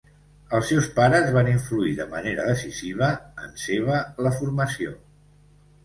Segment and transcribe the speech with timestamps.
[0.59, 3.13] Els seus pares van influir de manera decisiva
[3.47, 5.01] en seva la formació.